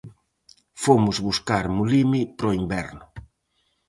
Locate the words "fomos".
0.83-1.17